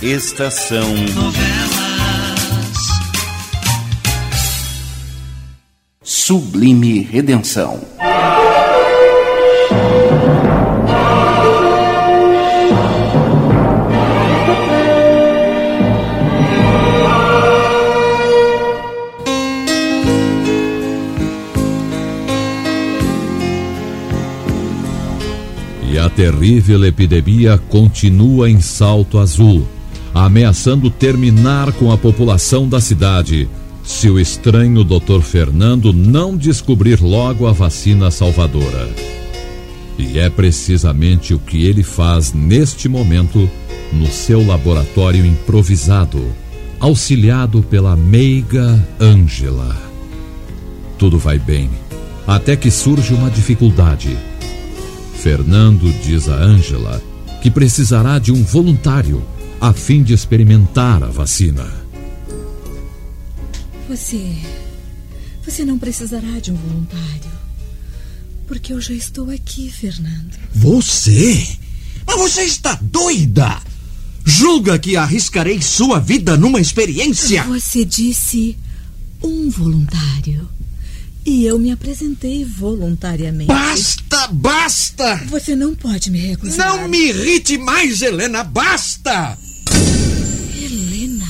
[0.00, 1.88] Estação Novelas.
[6.04, 7.80] Sublime Redenção.
[25.90, 29.66] E a terrível epidemia continua em Salto Azul,
[30.24, 33.48] ameaçando terminar com a população da cidade
[33.84, 35.20] se o estranho Dr.
[35.22, 38.88] Fernando não descobrir logo a vacina salvadora.
[39.98, 43.48] E é precisamente o que ele faz neste momento
[43.92, 46.22] no seu laboratório improvisado,
[46.78, 49.76] auxiliado pela meiga Ângela.
[50.98, 51.70] Tudo vai bem,
[52.26, 54.16] até que surge uma dificuldade.
[55.14, 57.00] Fernando diz a Ângela
[57.40, 59.22] que precisará de um voluntário
[59.60, 61.66] a fim de experimentar a vacina.
[63.88, 64.36] Você.
[65.44, 67.38] Você não precisará de um voluntário.
[68.46, 70.38] Porque eu já estou aqui, Fernando.
[70.54, 71.46] Você?
[72.06, 73.60] Mas você está doida!
[74.24, 77.42] Julga que arriscarei sua vida numa experiência?
[77.44, 78.56] Você disse
[79.22, 80.48] um voluntário.
[81.24, 83.48] E eu me apresentei voluntariamente.
[83.48, 85.16] Basta, basta!
[85.26, 86.66] Você não pode me recusar.
[86.66, 89.36] Não me irrite mais, Helena, basta!
[90.72, 91.26] Helena?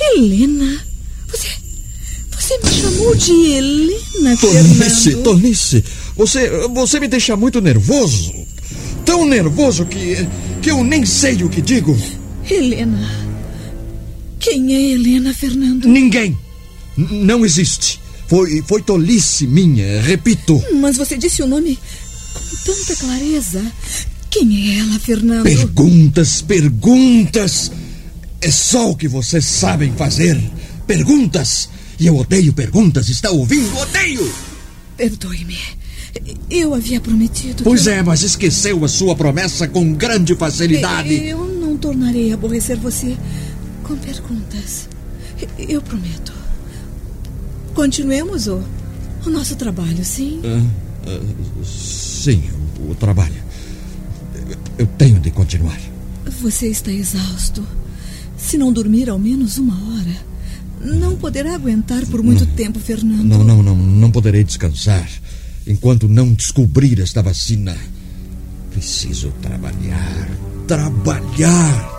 [0.00, 0.84] Helena?
[1.28, 1.48] Você.
[2.38, 5.22] Você me chamou de Helena, Tonice, Fernando.
[5.24, 5.84] Tonice,
[6.16, 8.32] você, você me deixa muito nervoso.
[9.04, 10.26] Tão nervoso que,
[10.62, 11.98] que eu nem sei o que digo.
[12.48, 13.26] Helena.
[14.40, 15.86] Quem é Helena, Fernando?
[15.88, 16.38] Ninguém.
[16.96, 18.00] N- não existe.
[18.28, 20.62] Foi, foi tolice minha, repito.
[20.80, 21.78] Mas você disse o nome
[22.34, 23.62] com tanta clareza.
[24.30, 25.42] Quem é ela, Fernando?
[25.44, 27.70] Perguntas, perguntas.
[28.40, 30.40] É só o que vocês sabem fazer.
[30.86, 31.68] Perguntas.
[31.98, 33.76] E eu odeio perguntas, está ouvindo?
[33.76, 34.32] Odeio!
[34.96, 35.58] Perdoe-me.
[36.48, 37.64] Eu havia prometido.
[37.64, 37.90] Pois que...
[37.90, 41.12] é, mas esqueceu a sua promessa com grande facilidade.
[41.26, 43.16] Eu não tornarei a aborrecer você
[43.82, 44.88] com perguntas.
[45.58, 46.32] Eu prometo.
[47.74, 48.62] Continuemos o,
[49.26, 50.40] o nosso trabalho, sim?
[50.44, 50.62] Ah,
[51.06, 52.42] ah, sim,
[52.80, 53.42] o, o trabalho.
[54.76, 55.78] Eu tenho de continuar.
[56.40, 57.64] Você está exausto.
[58.38, 60.16] Se não dormir ao menos uma hora,
[60.80, 63.24] não poderá aguentar por muito não, tempo, Fernando.
[63.24, 65.06] Não, não, não, não poderei descansar
[65.66, 67.76] enquanto não descobrir esta vacina.
[68.70, 70.28] Preciso trabalhar,
[70.66, 71.98] trabalhar.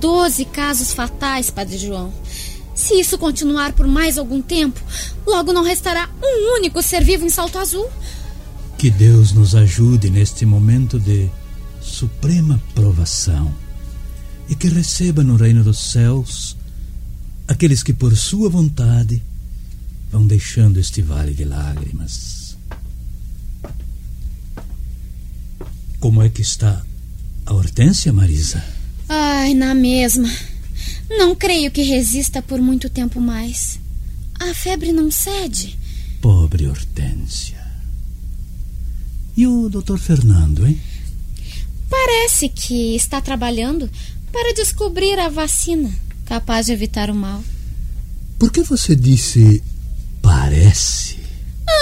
[0.00, 2.12] Doze casos fatais, Padre João.
[2.74, 4.80] Se isso continuar por mais algum tempo,
[5.26, 7.88] logo não restará um único ser vivo em Salto Azul.
[8.82, 11.30] Que Deus nos ajude neste momento de
[11.80, 13.54] suprema provação
[14.48, 16.56] e que receba no reino dos céus
[17.46, 19.22] aqueles que, por sua vontade,
[20.10, 22.56] vão deixando este vale de lágrimas.
[26.00, 26.84] Como é que está
[27.46, 28.64] a Hortência, Marisa?
[29.08, 30.28] Ai, na mesma.
[31.08, 33.78] Não creio que resista por muito tempo mais.
[34.40, 35.78] A febre não cede.
[36.20, 37.61] Pobre Hortência.
[39.36, 40.80] E o doutor Fernando, hein?
[41.88, 43.88] Parece que está trabalhando
[44.30, 45.90] para descobrir a vacina
[46.24, 47.42] capaz de evitar o mal.
[48.38, 49.62] Por que você disse
[50.20, 51.18] parece?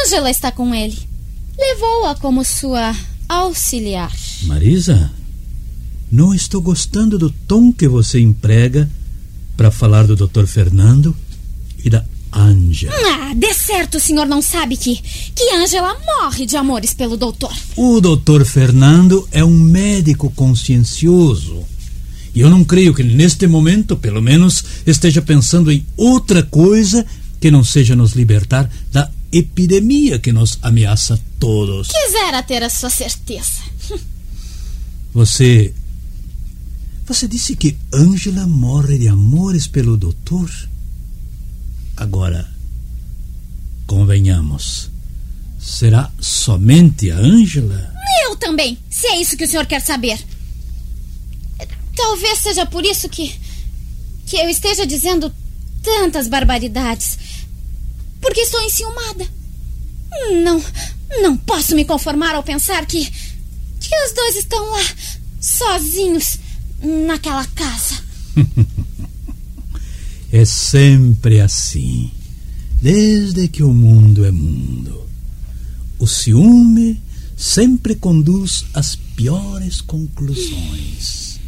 [0.04, 0.98] Ângela está com ele.
[1.56, 2.94] Levou-a como sua
[3.28, 4.12] auxiliar.
[4.42, 5.12] Marisa,
[6.10, 8.90] não estou gostando do tom que você emprega
[9.56, 10.46] para falar do Dr.
[10.46, 11.16] Fernando
[11.84, 12.92] e da Ângela.
[12.94, 15.00] Ah, de certo o senhor não sabe que
[15.34, 17.52] que Ângela morre de amores pelo doutor.
[17.76, 18.44] O Dr.
[18.44, 21.64] Fernando é um médico consciencioso.
[22.34, 27.04] E eu não creio que neste momento, pelo menos, esteja pensando em outra coisa
[27.40, 31.88] que não seja nos libertar da epidemia que nos ameaça todos.
[31.88, 33.62] Quisera ter a sua certeza.
[35.12, 35.74] Você.
[37.06, 40.48] Você disse que Ângela morre de amores pelo doutor?
[42.00, 42.48] Agora,
[43.86, 44.90] convenhamos.
[45.60, 47.92] Será somente a Ângela?
[48.24, 50.18] Eu também, se é isso que o senhor quer saber.
[51.94, 53.38] Talvez seja por isso que.
[54.24, 55.30] que eu esteja dizendo
[55.82, 57.18] tantas barbaridades.
[58.18, 59.28] Porque estou enciumada.
[60.42, 60.64] Não,
[61.20, 63.04] não posso me conformar ao pensar que.
[63.04, 64.86] que os dois estão lá,
[65.38, 66.38] sozinhos,
[66.82, 68.02] naquela casa.
[70.32, 72.10] é sempre assim.
[72.80, 75.06] Desde que o mundo é mundo.
[76.06, 77.00] ciúme
[77.36, 81.40] sempre conduz às piores conclusões.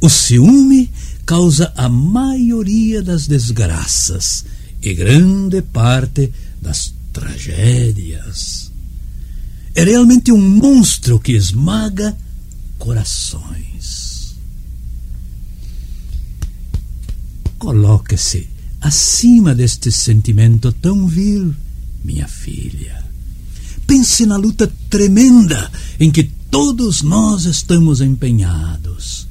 [0.00, 0.90] O ciúme
[1.24, 4.44] causa a maioria das desgraças
[4.82, 8.70] e grande parte das tragédias.
[9.74, 12.16] É realmente um monstro que esmaga
[12.78, 13.73] corações.
[17.64, 18.46] Coloque-se
[18.78, 21.54] acima deste sentimento tão vil,
[22.04, 23.02] minha filha.
[23.86, 29.26] Pense na luta tremenda em que todos nós estamos empenhados.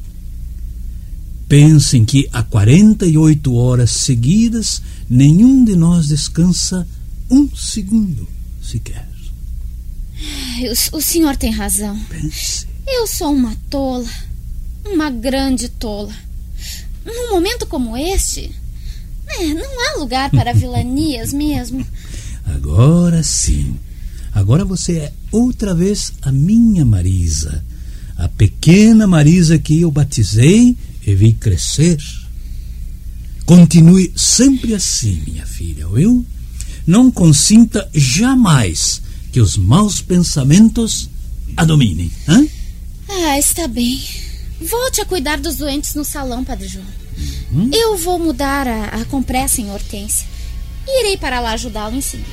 [1.47, 6.88] Pense em que há 48 horas seguidas nenhum de nós descansa
[7.30, 8.27] um segundo
[8.63, 9.07] sequer.
[10.91, 11.95] O, o senhor tem razão.
[12.09, 12.65] Pense.
[12.88, 14.09] Eu sou uma tola.
[14.83, 16.12] Uma grande tola.
[17.06, 18.52] Num momento como este,
[19.28, 21.86] é, não há lugar para vilanias mesmo.
[22.46, 23.76] Agora sim.
[24.34, 27.64] Agora você é outra vez a minha Marisa.
[28.18, 31.98] A pequena Marisa que eu batizei e vi crescer.
[33.46, 36.26] Continue sempre assim, minha filha, ouviu?
[36.86, 39.02] Não consinta jamais
[39.32, 41.10] que os maus pensamentos
[41.56, 42.12] a dominem.
[42.28, 42.50] Hein?
[43.10, 44.00] Ah, está bem.
[44.63, 46.86] Volte a cuidar dos doentes no salão, Padre João.
[47.51, 47.69] Uhum.
[47.74, 50.27] Eu vou mudar a, a compressa em Hortência.
[50.88, 52.30] E irei para lá ajudá-lo em seguida.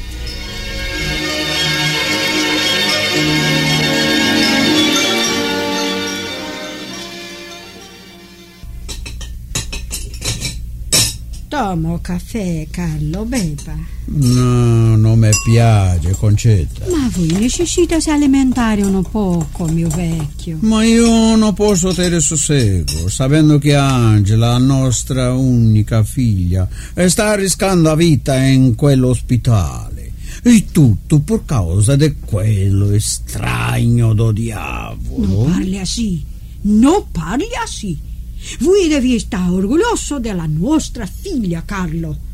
[11.51, 13.77] Toma o caffè, Carlo, beba.
[14.07, 16.87] No, non mi piace, Concetta.
[16.89, 20.59] Ma voi necessita se alimentare un poco, mio vecchio.
[20.61, 26.69] Ma io non posso tenere sossego, sapendo che Angela, la nostra unica figlia,
[27.07, 30.13] sta rischiando la vita in quell'ospedale.
[30.43, 35.27] E tutto per causa di quello estraneo do diavolo.
[35.27, 36.25] Non parli così,
[36.63, 37.99] non parli così.
[38.61, 42.29] Voi devi stare orgoglioso della nostra figlia, Carlo.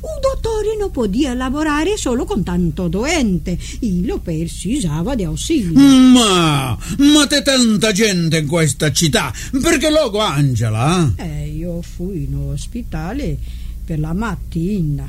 [0.00, 3.58] Un dottore non podia lavorare solo con tanto doente.
[4.02, 5.78] Lo precisava di ausilio.
[5.78, 9.32] Ma, ma c'è tanta gente in questa città.
[9.60, 11.12] Perché logo Angela?
[11.16, 13.38] Eh, io fui in ospedale
[13.84, 15.08] per la mattina.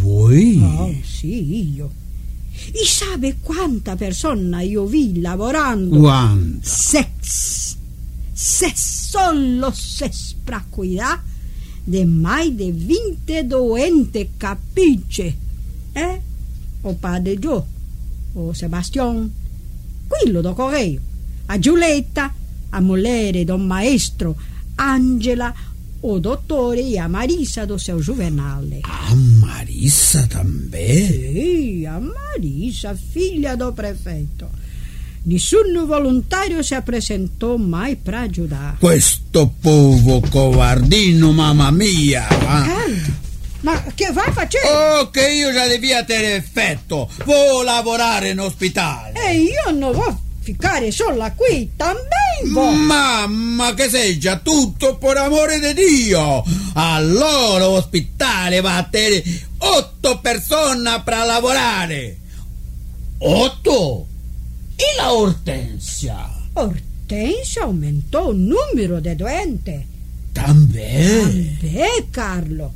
[0.00, 0.60] Voi?
[0.62, 1.90] Oh, sì, io.
[2.70, 5.98] E sabe quanta persona io vi lavorando?
[5.98, 6.68] Quanta?
[6.68, 7.76] Sex
[8.32, 11.22] se solo se spracuirà
[11.86, 15.34] de mai de vinte doente capisce
[15.94, 16.20] eh?
[16.82, 17.64] o padre Gio
[18.34, 19.30] o Sebastian
[20.08, 21.00] quello do Correio
[21.48, 22.34] a Giulietta
[22.70, 24.36] a mulher do maestro
[24.78, 25.54] Angela
[26.02, 28.82] o dottore e a Marisa do seu Juvenale.
[28.82, 31.06] A Marisa também?
[31.06, 34.48] Sì, a Marisa, filha do prefeito.
[35.24, 38.76] Nessun volontario si presentò mai per aiutare.
[38.80, 42.26] Questo povo covardino, mamma mia!
[43.60, 44.68] Ma che vai facendo?
[44.68, 47.08] Oh, che io già devia tenere effetto.
[47.24, 49.12] Vuoi lavorare in ospedale?
[49.24, 52.74] E io non vuoi ficcare solo qui, también vuoi.
[52.74, 56.42] Mamma, che sei già tutto per amore di Dio.
[56.72, 59.22] Allora l'ospedale va a tenere
[59.58, 62.16] otto persone per lavorare.
[63.18, 64.06] Otto?
[64.82, 66.28] E la Hortensia?
[66.54, 69.84] Hortensia aumentou o número de doentes.
[70.34, 71.56] Também?
[71.60, 72.72] Também, Carlo.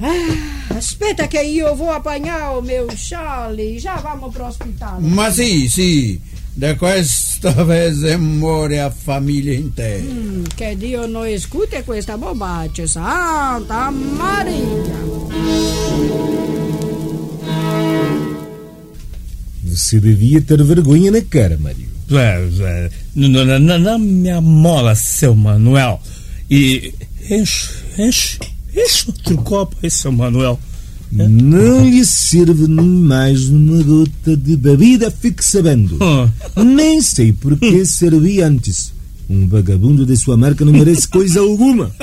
[0.00, 4.54] Ah, aspetta che io vou apanhar o meu chale e já vamos pro.
[5.00, 6.20] Ma sì, sì,
[6.54, 10.04] da questa vez muore a famiglia intera.
[10.04, 15.00] Mm, che Dio non escute questa bobaccia, Santa Maria.
[19.76, 21.88] Você devia ter vergonha na cara, Mário.
[22.12, 26.00] É, na, na, na minha mola, seu Manuel.
[26.50, 26.92] E
[27.30, 28.38] enche, enche,
[28.74, 30.58] enche outro copo aí, seu Manuel.
[31.16, 31.28] É?
[31.28, 35.98] Não lhe serve mais uma gota de bebida, fique sabendo.
[36.00, 36.62] Oh.
[36.62, 38.92] Nem sei por que servia antes.
[39.28, 41.90] Um vagabundo de sua marca não merece coisa alguma.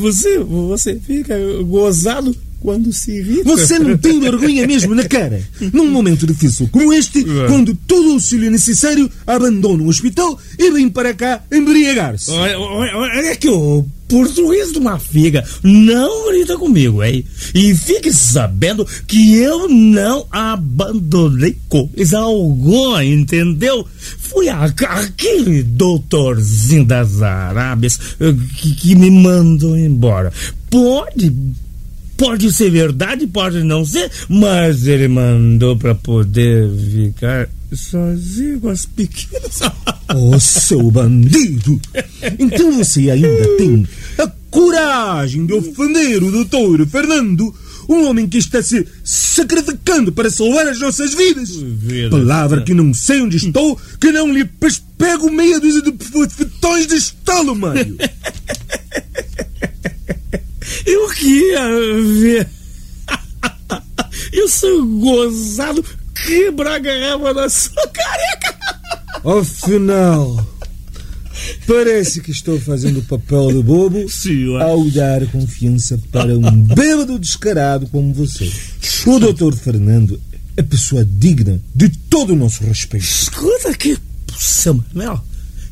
[0.00, 3.44] Você, você fica gozado quando se irrita.
[3.44, 5.42] Você não tem vergonha mesmo na cara.
[5.72, 7.46] Num momento difícil como este, é.
[7.46, 12.30] quando todo o auxílio necessário abandona o hospital e vem para cá embriagar-se.
[12.30, 17.24] Olha que o português de uma figa não grita comigo, hein?
[17.54, 23.86] E fique sabendo que eu não abandonei coisa alguma, entendeu?
[24.18, 27.98] Fui a, aquele doutorzinho das Arábias
[28.56, 30.32] que, que me mandou embora.
[30.70, 31.30] Pode
[32.18, 38.84] Pode ser verdade, pode não ser, mas ele mandou para poder ficar sozinho com as
[38.84, 39.60] pequenas.
[40.16, 41.80] Oh, seu bandido!
[42.36, 43.86] Então você ainda tem
[44.18, 47.54] a coragem de ofender o doutor Fernando,
[47.88, 51.54] um homem que está se sacrificando para salvar as nossas vidas.
[51.54, 52.10] Vida.
[52.10, 54.44] Palavra que não sei onde estou, que não lhe
[54.98, 55.92] pego meia dúzia de
[56.34, 57.96] fetões de estalo, Mário.
[60.88, 61.68] Eu queria
[62.20, 62.48] ver.
[64.32, 65.84] Eu sou gozado
[66.26, 68.58] quebrar a garrafa da sua careca.
[69.22, 70.46] Afinal,
[71.66, 74.62] parece que estou fazendo o papel de bobo Senhor.
[74.62, 78.50] ao dar confiança para um bêbado descarado como você.
[79.06, 80.18] O doutor Fernando
[80.56, 83.04] é pessoa digna de todo o nosso respeito.
[83.04, 83.98] Escuta aqui,
[84.94, 85.22] Manuel.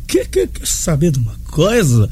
[0.06, 2.08] Quer, quer, quer saber de uma coisa?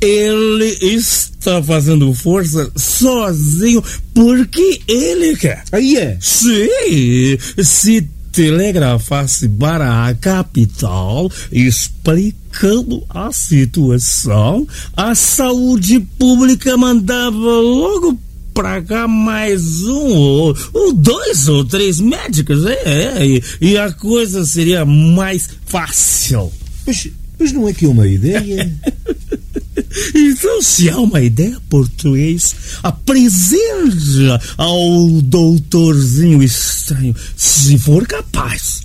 [0.00, 3.82] Ele está fazendo força sozinho
[4.14, 5.64] porque ele quer.
[5.72, 6.18] Aí é.
[6.20, 18.18] Sim, se telegrafasse para a capital explicando a situação, a saúde pública mandava logo
[18.54, 23.92] pra cá mais um ou, ou dois ou três médicos, é, é, e, e a
[23.92, 26.52] coisa seria mais fácil.
[26.86, 28.70] Mas, mas não é que é uma ideia?
[30.14, 38.82] Então, se há uma ideia português, apresente ao doutorzinho estranho, se for capaz.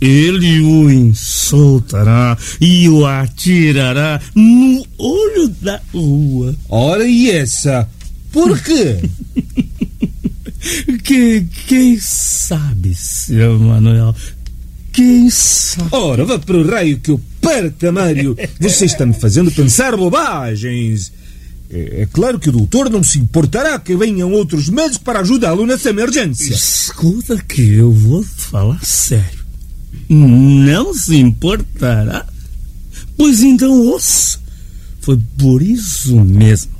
[0.00, 6.54] Ele o insultará e o atirará no olho da rua.
[6.68, 7.88] Ora, e essa?
[8.32, 8.98] Por quê?
[11.02, 14.14] Que, quem sabe, seu Manuel?
[14.92, 15.88] Quem sabe?
[15.90, 18.36] Ora, vá para o raio que eu parta, Mário.
[18.60, 21.12] Você está me fazendo pensar bobagens.
[21.70, 25.66] É, é claro que o doutor não se importará que venham outros médicos para ajudá-lo
[25.66, 26.52] nessa emergência.
[26.52, 29.42] Escuta que eu vou falar sério.
[30.08, 32.26] Não se importará?
[33.16, 34.40] Pois então ouça.
[35.00, 36.70] Foi por isso mesmo,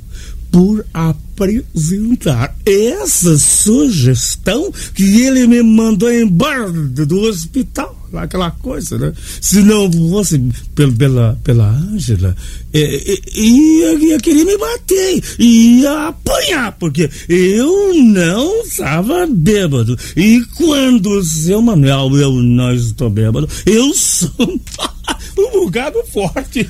[0.51, 8.02] por apresentar essa sugestão que ele me mandou embora do hospital.
[8.15, 9.13] Aquela coisa, né?
[9.41, 10.39] Se não fosse
[10.75, 12.35] pela, pela, pela Ângela,
[12.71, 19.97] é, é, ia, ia querer me bater, ia apanhar, porque eu não estava bêbado.
[20.15, 24.29] E quando o seu Manuel, eu não estou bêbado, eu sou
[25.37, 26.67] um bocado forte.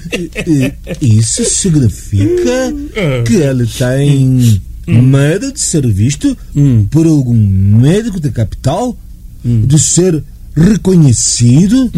[1.01, 2.73] Isso significa
[3.25, 6.37] que ele tem medo de ser visto
[6.89, 8.97] por algum médico da capital?
[9.45, 10.23] De ser
[10.55, 11.91] reconhecido?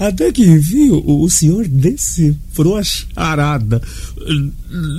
[0.00, 3.80] Até que enfim o, senhor decifrou a charada.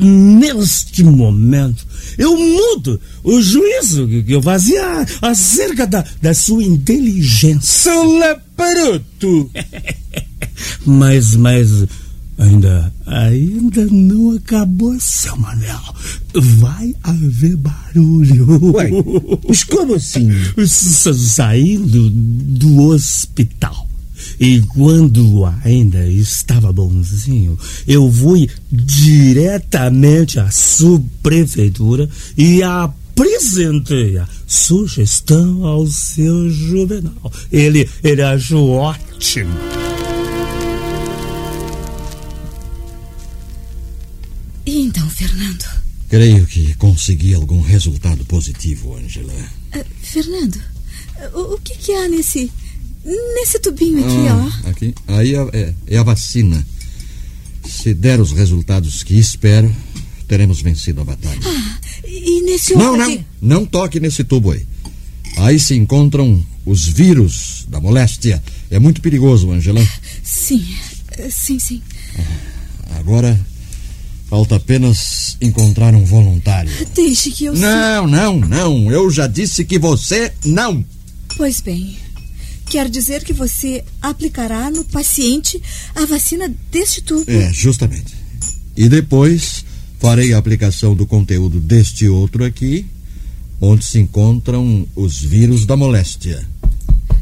[0.01, 1.85] Neste momento,
[2.17, 7.61] eu mudo o juízo que eu fazia acerca da, da sua inteligência.
[7.61, 9.51] Seu laparoto!
[10.85, 11.85] Mas, mas,
[12.37, 15.79] ainda, ainda não acabou, seu Manel.
[16.33, 18.73] Vai haver barulho.
[18.73, 18.89] Ué,
[19.47, 20.29] mas como assim?
[20.67, 23.87] Sa- Saindo do hospital.
[24.39, 35.87] E quando ainda estava bonzinho, eu fui diretamente à subprefeitura e apresentei a sugestão ao
[35.87, 37.31] seu Juvenal.
[37.51, 39.51] Ele, ele achou ótimo.
[44.77, 45.65] E então, Fernando?
[46.07, 49.33] Creio que consegui algum resultado positivo, Angela.
[49.73, 50.61] Ah, Fernando,
[51.33, 52.51] o, o que, que há nesse.
[53.03, 54.69] nesse tubinho aqui, Ah, ó?
[54.69, 54.93] aqui.
[55.07, 56.63] Aí é, é- é a vacina.
[57.67, 59.75] Se der os resultados que espero,
[60.27, 61.39] teremos vencido a batalha.
[61.43, 63.05] Ah, e nesse outro não, não.
[63.05, 63.25] aqui?
[63.41, 64.63] Não toque nesse tubo aí.
[65.37, 68.43] Aí se encontram os vírus da moléstia.
[68.69, 69.85] É muito perigoso, Angela.
[70.23, 70.63] Sim,
[71.31, 71.81] sim, sim.
[72.99, 73.39] Agora
[74.29, 76.71] falta apenas encontrar um voluntário.
[76.93, 78.91] Deixe que eu Não, não, não.
[78.91, 80.85] Eu já disse que você não.
[81.35, 81.97] Pois bem,
[82.65, 85.61] quer dizer que você aplicará no paciente
[85.95, 87.29] a vacina deste tubo.
[87.29, 88.15] É, justamente.
[88.75, 89.65] E depois
[89.99, 92.85] farei a aplicação do conteúdo deste outro aqui,
[93.59, 96.47] onde se encontram os vírus da moléstia.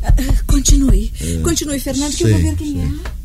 [0.02, 1.12] Ah, ah, continue.
[1.20, 3.16] É, Continue, Fernando, que eu vou ver quem é.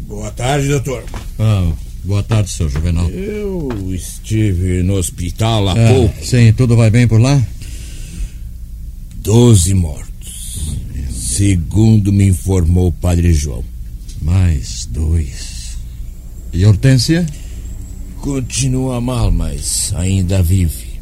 [0.00, 1.02] Boa tarde, doutor.
[1.40, 1.72] Ah,
[2.04, 3.10] boa tarde, seu Juvenal.
[3.10, 6.24] Eu estive no hospital há Ah, pouco.
[6.24, 7.42] Sim, tudo vai bem por lá?
[9.16, 10.76] Doze mortos.
[11.10, 13.64] Segundo me informou o padre João.
[14.22, 15.76] Mais dois.
[16.52, 17.26] E Hortência?
[18.20, 21.00] Continua mal, mas ainda vive.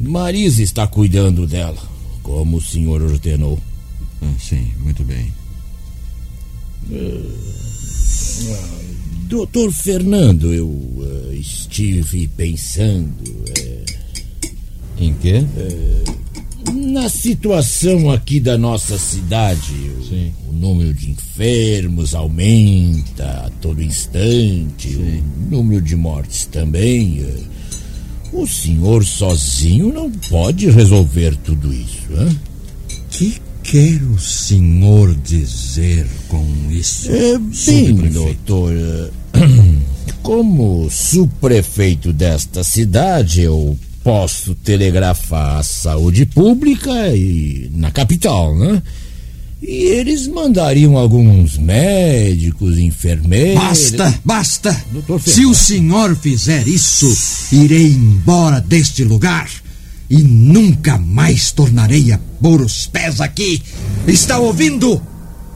[0.00, 1.82] Marisa está cuidando dela,
[2.22, 3.58] como o senhor ordenou.
[4.22, 5.32] Ah, sim, muito bem.
[6.92, 8.83] Ah,
[9.34, 13.28] doutor Fernando, eu uh, estive pensando.
[13.28, 13.84] Uh,
[14.96, 15.44] em quê?
[15.56, 19.90] Uh, na situação aqui da nossa cidade.
[20.08, 20.32] Sim.
[20.46, 25.24] O, o número de enfermos aumenta a todo instante, Sim.
[25.36, 27.26] o número de mortes também.
[28.32, 32.38] O senhor sozinho não pode resolver tudo isso, hein?
[33.10, 37.10] Que quer o senhor dizer com isso?
[37.10, 38.72] É, bem, doutor.
[40.22, 48.82] Como subprefeito desta cidade, eu posso telegrafar a saúde pública e na capital, né?
[49.62, 53.62] E eles mandariam alguns médicos, enfermeiros.
[53.62, 54.84] Basta, basta!
[55.24, 57.10] Se o senhor fizer isso,
[57.50, 59.63] irei embora deste lugar
[60.08, 63.62] e nunca mais tornarei a pôr os pés aqui.
[64.06, 65.00] Está ouvindo?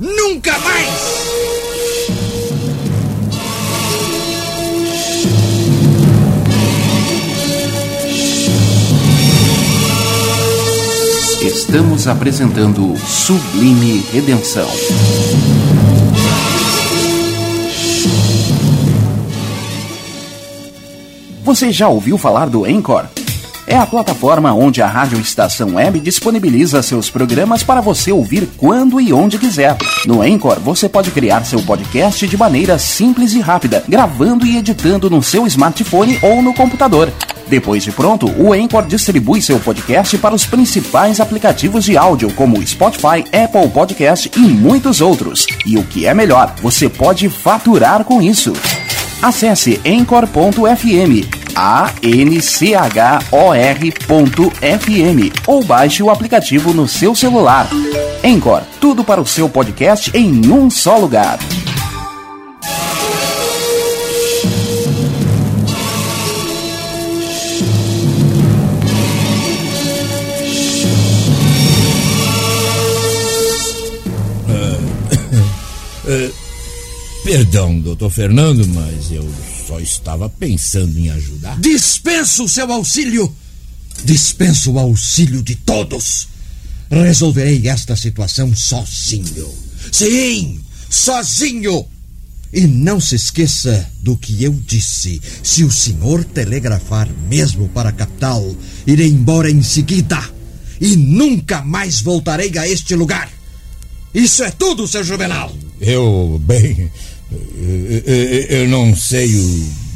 [0.01, 1.29] Nunca mais!
[11.41, 14.69] Estamos apresentando Sublime Redenção.
[21.45, 23.18] Você já ouviu falar do Encore?
[23.71, 28.99] É a plataforma onde a Rádio Estação Web disponibiliza seus programas para você ouvir quando
[28.99, 29.77] e onde quiser.
[30.07, 35.11] No Encore, você pode criar seu podcast de maneira simples e rápida, gravando e editando
[35.11, 37.13] no seu smartphone ou no computador.
[37.47, 42.67] Depois de pronto, o Anchor distribui seu podcast para os principais aplicativos de áudio, como
[42.67, 45.47] Spotify, Apple Podcast e muitos outros.
[45.67, 48.55] E o que é melhor, você pode faturar com isso.
[49.21, 52.13] Acesse Anchor.fm, A-N-C-H-O-R.fm
[55.45, 57.69] ou baixe o aplicativo no seu celular.
[58.25, 61.37] Anchor, tudo para o seu podcast em um só lugar.
[76.05, 76.33] Uh,
[77.27, 79.29] perdão, doutor Fernando, mas eu
[79.69, 81.61] só estava pensando em ajudar.
[81.61, 83.31] Dispenso o seu auxílio!
[84.03, 86.27] Dispenso o auxílio de todos!
[86.91, 89.55] Resolverei esta situação sozinho.
[89.93, 91.85] Sim, sozinho!
[92.51, 95.21] E não se esqueça do que eu disse.
[95.43, 100.19] Se o senhor telegrafar mesmo para a capital, irei embora em seguida.
[100.81, 103.31] E nunca mais voltarei a este lugar.
[104.15, 105.55] Isso é tudo, seu Juvenal.
[105.79, 106.91] Eu, bem.
[107.31, 109.29] Eu, eu não sei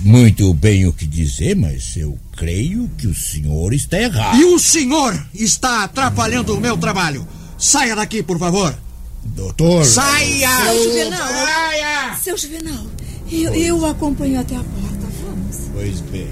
[0.00, 4.38] muito bem o que dizer, mas eu creio que o senhor está errado.
[4.38, 7.26] E o senhor está atrapalhando o meu trabalho.
[7.56, 8.76] Saia daqui, por favor.
[9.24, 9.84] Doutor.
[9.84, 10.50] Saia!
[10.64, 11.28] Seu Juvenal.
[11.28, 12.16] Saia!
[12.16, 12.86] Seu Juvenal,
[13.30, 15.06] eu, eu o acompanho até a porta.
[15.24, 15.56] Vamos.
[15.72, 16.28] Pois bem.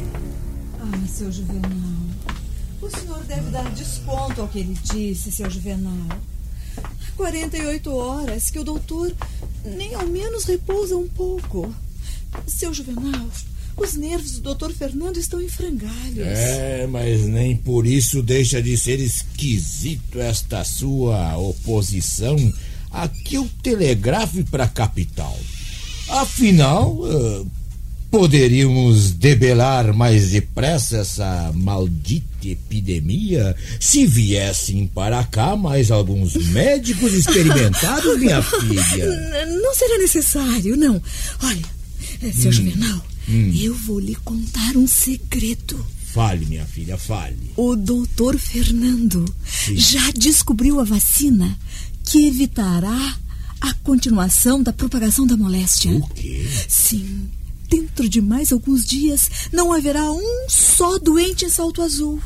[0.80, 1.70] Ah, seu Juvenal.
[2.82, 5.92] O senhor deve dar desconto ao que ele disse, seu Juvenal.
[7.16, 9.14] 48 horas que o doutor
[9.64, 11.75] nem ao menos repousa um pouco.
[12.46, 13.29] Seu Juvenal,
[13.77, 16.18] os nervos do doutor Fernando estão em frangalhos.
[16.18, 22.37] É, mas nem por isso deixa de ser esquisito esta sua oposição
[22.90, 25.38] a que eu telegrafe para a capital.
[26.09, 27.51] Afinal, uh,
[28.11, 38.18] poderíamos debelar mais depressa essa maldita epidemia se viessem para cá mais alguns médicos experimentados,
[38.18, 39.46] minha filha.
[39.46, 41.01] Não será necessário, não.
[41.42, 42.53] Olha, seu hum.
[42.53, 43.53] Juvenal, hum.
[43.61, 45.85] eu vou lhe contar um segredo.
[46.12, 47.37] Fale, minha filha, fale.
[47.57, 49.77] O doutor Fernando Sim.
[49.77, 51.57] já descobriu a vacina
[52.05, 53.16] que evitará
[53.61, 55.92] a continuação da propagação da moléstia.
[55.92, 56.44] O quê?
[56.66, 57.29] Sim
[57.70, 62.20] dentro de mais alguns dias não haverá um só doente em Salto Azul.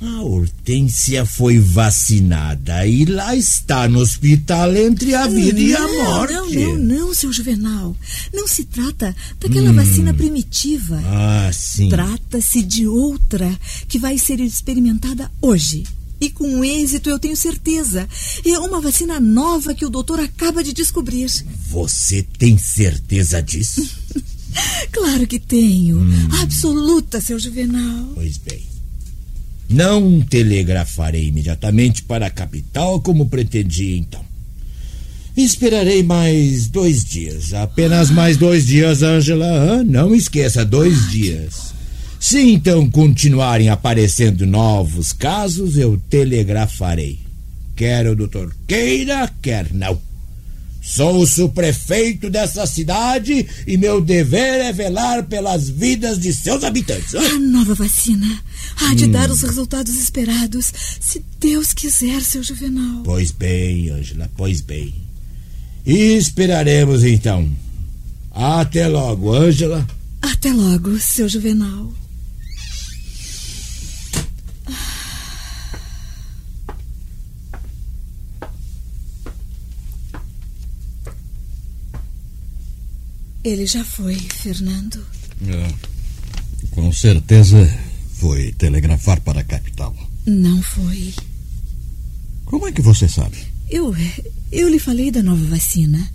[0.00, 6.04] A Hortência foi vacinada e lá está no hospital entre a vida não, e a
[6.04, 6.32] morte.
[6.32, 7.96] Não, não, não, seu Juvenal.
[8.34, 9.76] Não se trata daquela hum.
[9.76, 11.00] vacina primitiva.
[11.04, 11.88] Ah, sim.
[11.88, 15.84] Trata-se de outra que vai ser experimentada hoje.
[16.20, 18.08] E com êxito, eu tenho certeza.
[18.44, 21.30] É uma vacina nova que o doutor acaba de descobrir.
[21.68, 23.88] Você tem certeza disso?
[24.92, 26.00] claro que tenho.
[26.00, 26.28] Hum.
[26.40, 28.10] Absoluta, seu Juvenal.
[28.14, 28.62] Pois bem.
[29.68, 34.22] Não telegrafarei imediatamente para a capital como pretendia então.
[35.34, 37.54] Esperarei mais dois dias.
[37.54, 39.82] Apenas mais dois dias, Angela.
[39.82, 41.72] Não esqueça, dois dias.
[42.20, 47.18] Se então continuarem aparecendo novos casos, eu telegrafarei.
[47.74, 49.98] Quer o doutor queira, quer não.
[50.82, 57.14] Sou o subprefeito dessa cidade e meu dever é velar pelas vidas de seus habitantes.
[57.14, 58.42] A nova vacina
[58.80, 59.12] há de hum.
[59.12, 63.02] dar os resultados esperados, se Deus quiser, seu Juvenal.
[63.04, 64.92] Pois bem, Ângela, pois bem.
[65.86, 67.48] E esperaremos então.
[68.32, 69.86] Até logo, Ângela.
[70.20, 71.92] Até logo, seu Juvenal.
[83.44, 85.04] Ele já foi, Fernando.
[85.46, 85.72] É,
[86.70, 87.68] com certeza
[88.14, 89.94] foi telegrafar para a capital.
[90.24, 91.12] Não foi.
[92.44, 93.36] Como é que você sabe?
[93.68, 93.94] Eu.
[94.52, 96.08] Eu lhe falei da nova vacina.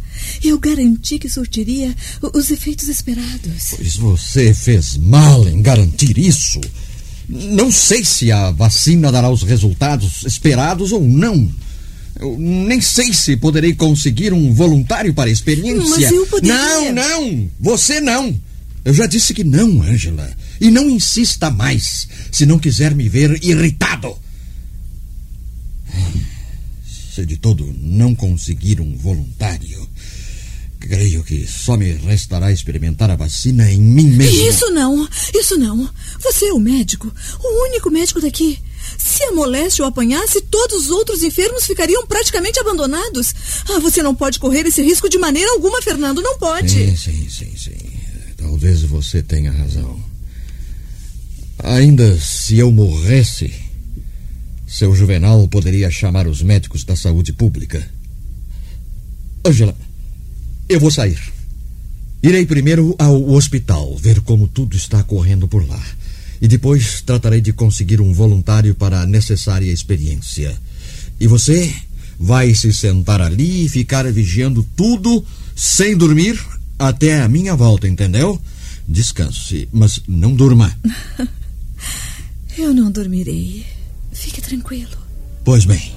[0.43, 1.93] Eu garanti que surtiria
[2.33, 3.73] os efeitos esperados.
[3.75, 6.61] Pois você fez mal em garantir isso.
[7.27, 11.51] Não sei se a vacina dará os resultados esperados ou não.
[12.19, 15.89] Eu nem sei se poderei conseguir um voluntário para a experiência.
[15.89, 16.55] Mas eu poderia...
[16.55, 17.51] Não, não!
[17.59, 18.39] Você não!
[18.83, 20.31] Eu já disse que não, Angela.
[20.59, 24.17] E não insista mais, se não quiser me ver irritado.
[27.13, 29.87] Se de todo não conseguir um voluntário,
[30.79, 34.49] creio que só me restará experimentar a vacina em mim mesmo.
[34.49, 35.89] Isso não, isso não.
[36.23, 38.57] Você é o médico, o único médico daqui.
[38.97, 43.33] Se a moléstia o apanhasse, todos os outros enfermos ficariam praticamente abandonados.
[43.69, 46.69] Ah, você não pode correr esse risco de maneira alguma, Fernando, não pode.
[46.69, 47.97] Sim, sim, sim, sim.
[48.37, 49.99] Talvez você tenha razão.
[51.59, 53.53] Ainda se eu morresse,
[54.67, 57.87] seu Juvenal poderia chamar os médicos da saúde pública.
[59.45, 59.75] Angela,
[60.67, 61.19] eu vou sair.
[62.21, 65.83] Irei primeiro ao hospital, ver como tudo está correndo por lá
[66.41, 70.57] e depois tratarei de conseguir um voluntário para a necessária experiência.
[71.19, 71.73] E você
[72.19, 76.39] vai se sentar ali e ficar vigiando tudo sem dormir
[76.77, 78.39] até a minha volta, entendeu?
[78.87, 80.75] Descanse, mas não durma.
[82.57, 83.65] Eu não dormirei.
[84.11, 84.97] Fique tranquilo.
[85.43, 85.93] Pois bem.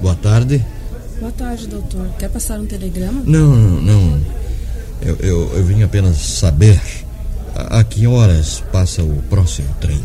[0.00, 0.64] Boa tarde.
[1.18, 2.08] Boa tarde, doutor.
[2.18, 3.22] Quer passar um telegrama?
[3.26, 4.20] Não, não, não.
[5.02, 6.80] Eu, eu, eu vim apenas saber
[7.54, 10.00] a, a que horas passa o próximo trem.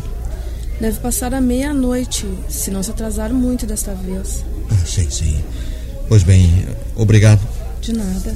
[0.78, 4.44] Deve passar à meia-noite, se não se atrasar muito desta vez.
[4.70, 5.42] Ah, sim, sim.
[6.08, 7.40] Pois bem, obrigado.
[7.80, 8.34] De nada.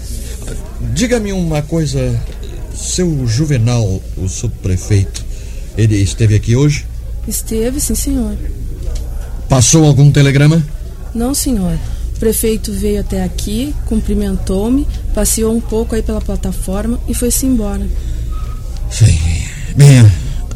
[0.94, 2.18] Diga-me uma coisa.
[2.74, 5.22] Seu Juvenal, o subprefeito,
[5.76, 6.86] ele esteve aqui hoje?
[7.28, 8.34] Esteve, sim, senhor.
[9.50, 10.64] Passou algum telegrama?
[11.14, 11.78] Não, senhor.
[12.16, 17.88] O prefeito veio até aqui, cumprimentou-me, passeou um pouco aí pela plataforma e foi-se embora.
[18.90, 19.18] Sim.
[19.76, 20.00] Bem,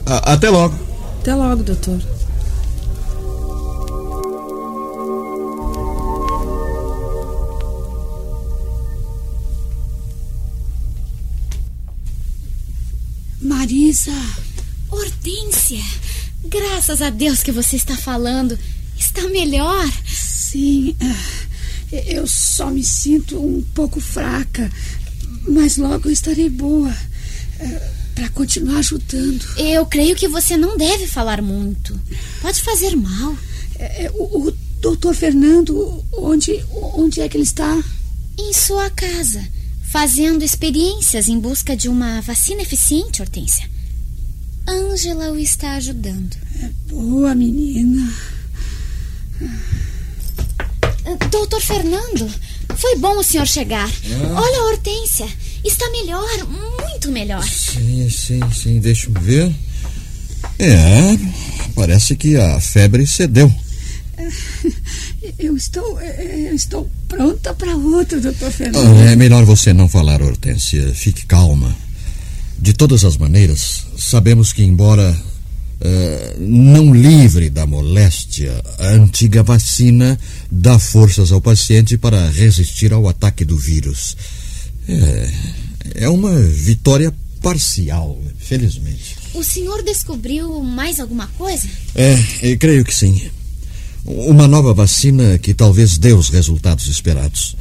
[0.07, 0.79] a, até logo.
[1.21, 2.01] Até logo, doutor.
[13.41, 14.13] Marisa!
[14.91, 15.83] Hortência!
[16.45, 18.59] Graças a Deus que você está falando.
[18.99, 19.87] Está melhor.
[20.55, 24.71] Sim, ah, eu só me sinto um pouco fraca,
[25.49, 26.97] mas logo estarei boa
[27.59, 29.45] ah, para continuar ajudando.
[29.57, 32.01] Eu creio que você não deve falar muito.
[32.41, 33.37] Pode fazer mal.
[33.81, 37.83] É, é, o, o doutor Fernando, onde, onde é que ele está?
[38.39, 39.45] Em sua casa,
[39.91, 43.69] fazendo experiências em busca de uma vacina eficiente, Hortência.
[44.69, 46.37] Ângela o está ajudando.
[46.63, 48.09] É boa menina.
[51.35, 52.31] Doutor Fernando,
[52.77, 53.91] foi bom o senhor chegar.
[53.91, 54.41] Ah.
[54.41, 55.27] Olha a Hortência.
[55.65, 57.43] Está melhor, muito melhor.
[57.43, 58.79] Sim, sim, sim.
[58.79, 59.53] Deixa-me ver.
[60.61, 61.19] É,
[61.75, 63.53] parece que a febre cedeu.
[65.37, 68.87] Eu estou, eu estou pronta para outro, doutor Fernando.
[68.87, 70.95] Ah, é melhor você não falar, Hortência.
[70.95, 71.75] Fique calma.
[72.59, 75.17] De todas as maneiras, sabemos que, embora
[75.81, 80.19] eh, não livre da moléstia, a antiga vacina
[80.51, 84.17] dá forças ao paciente para resistir ao ataque do vírus.
[84.89, 85.33] É,
[85.97, 89.17] é uma vitória parcial, felizmente.
[89.35, 91.69] O senhor descobriu mais alguma coisa?
[91.95, 93.21] É, creio que sim.
[94.05, 97.57] Uma nova vacina que talvez dê os resultados esperados.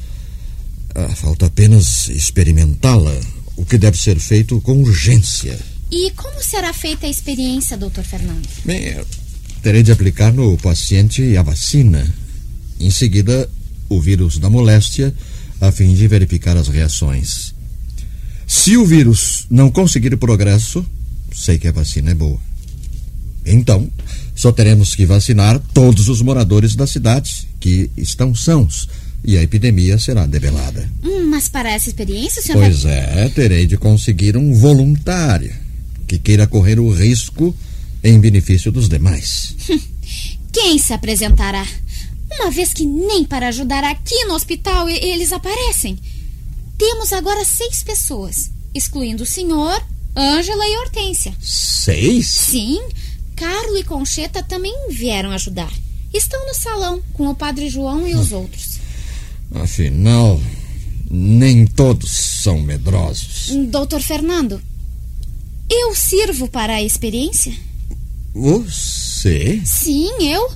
[0.95, 3.15] Ah, falta apenas experimentá-la,
[3.55, 5.57] o que deve ser feito com urgência.
[5.95, 8.49] E como será feita a experiência, doutor Fernando?
[8.65, 8.99] Bem,
[9.61, 12.11] terei de aplicar no paciente a vacina.
[12.79, 13.47] Em seguida,
[13.87, 15.13] o vírus da moléstia,
[15.61, 17.53] a fim de verificar as reações.
[18.47, 20.83] Se o vírus não conseguir progresso,
[21.31, 22.39] sei que a vacina é boa.
[23.45, 23.87] Então,
[24.33, 28.89] só teremos que vacinar todos os moradores da cidade que estão sãos
[29.23, 30.89] e a epidemia será debelada.
[31.03, 32.63] Hum, mas para essa experiência, senhor.
[32.63, 35.61] Pois é, terei de conseguir um voluntário
[36.13, 37.55] que queira correr o risco
[38.03, 39.55] em benefício dos demais.
[40.53, 41.65] Quem se apresentará?
[42.31, 45.97] Uma vez que nem para ajudar aqui no hospital eles aparecem.
[46.77, 49.81] Temos agora seis pessoas, excluindo o senhor,
[50.15, 51.33] Ângela e Hortência.
[51.41, 52.27] Seis?
[52.27, 52.79] Sim,
[53.35, 55.71] Carlo e Concheta também vieram ajudar.
[56.13, 58.79] Estão no salão com o padre João e os outros.
[59.55, 60.39] Afinal,
[61.09, 63.49] nem todos são medrosos.
[63.67, 64.61] Doutor Fernando,
[65.73, 67.53] eu sirvo para a experiência?
[68.33, 69.61] Você?
[69.65, 70.51] Sim, eu.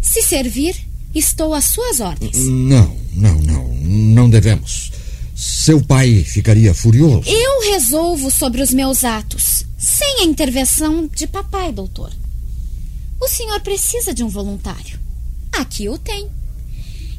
[0.00, 0.76] Se servir,
[1.14, 2.36] estou às suas ordens.
[2.36, 3.74] Não, não, não.
[3.74, 4.92] Não devemos.
[5.34, 7.28] Seu pai ficaria furioso.
[7.28, 12.12] Eu resolvo sobre os meus atos, sem a intervenção de papai, doutor.
[13.20, 14.98] O senhor precisa de um voluntário.
[15.52, 16.28] Aqui o tem.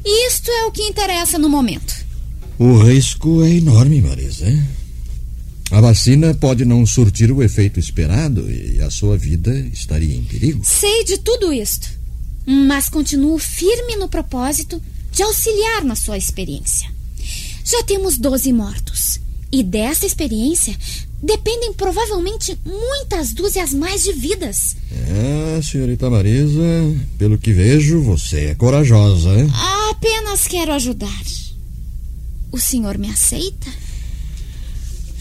[0.04, 1.94] Isto é o que interessa no momento.
[2.58, 4.46] O risco é enorme, Marisa.
[5.72, 10.62] A vacina pode não surtir o efeito esperado e a sua vida estaria em perigo.
[10.62, 11.88] Sei de tudo isto,
[12.46, 16.90] mas continuo firme no propósito de auxiliar na sua experiência.
[17.64, 19.18] Já temos 12 mortos
[19.50, 20.76] e dessa experiência
[21.22, 24.76] dependem provavelmente muitas dúzias mais de vidas.
[24.90, 26.60] É, senhorita Marisa,
[27.16, 29.50] pelo que vejo, você é corajosa, hein?
[29.90, 31.22] Apenas quero ajudar.
[32.52, 33.70] O senhor me aceita?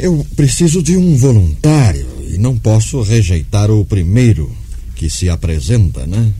[0.01, 4.51] Eu preciso de um voluntário e não posso rejeitar o primeiro
[4.95, 6.33] que se apresenta, né?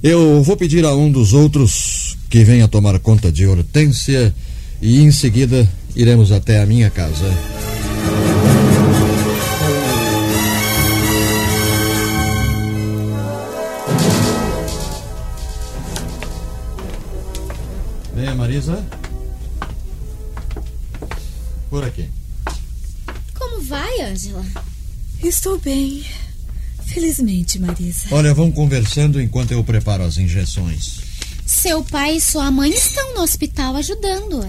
[0.00, 4.32] Eu vou pedir a um dos outros que venha tomar conta de Hortência
[4.80, 7.28] e em seguida iremos até a minha casa.
[18.14, 18.86] Venha, Marisa.
[21.68, 22.08] Por aqui.
[23.66, 24.44] Vai, Ângela?
[25.22, 26.04] Estou bem.
[26.86, 28.08] Felizmente, Marisa.
[28.10, 31.00] Olha, vão conversando enquanto eu preparo as injeções.
[31.46, 34.46] Seu pai e sua mãe estão no hospital ajudando-a.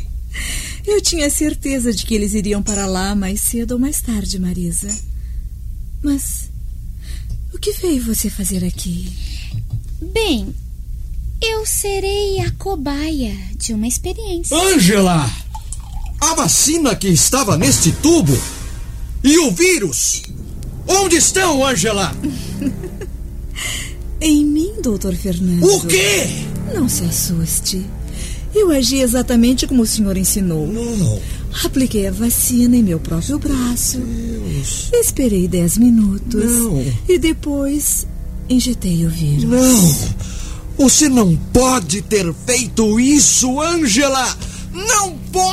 [0.86, 4.88] eu tinha certeza de que eles iriam para lá mais cedo ou mais tarde, Marisa.
[6.02, 6.50] Mas
[7.52, 9.12] o que veio você fazer aqui?
[10.12, 10.54] Bem,
[11.40, 14.56] eu serei a cobaia de uma experiência.
[14.56, 15.30] Ângela!
[16.22, 18.38] A vacina que estava neste tubo
[19.24, 20.22] e o vírus!
[20.86, 22.14] Onde estão, Ângela?
[24.20, 25.64] em mim, doutor Fernando.
[25.64, 26.28] O quê?
[26.72, 27.84] Não se assuste.
[28.54, 30.64] Eu agi exatamente como o senhor ensinou.
[30.64, 31.20] Não.
[31.64, 33.98] Apliquei a vacina em meu próprio braço.
[33.98, 34.90] Deus.
[34.92, 36.52] Esperei dez minutos.
[36.52, 36.86] Não.
[37.08, 38.06] E depois
[38.48, 39.42] injetei o vírus.
[39.42, 39.96] Não!
[40.78, 44.51] Você não pode ter feito isso, Ângela!
[44.72, 45.52] Não pode!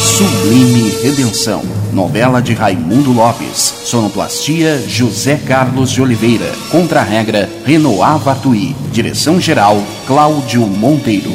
[0.00, 1.62] Sublime Redenção.
[1.92, 3.82] Novela de Raimundo Lopes.
[3.84, 6.50] Sonoplastia José Carlos de Oliveira.
[6.70, 8.74] Contra-regra Renoir Vatui.
[8.92, 11.32] Direção-geral Cláudio Monteiro.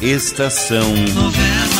[0.00, 1.71] Estação Novela.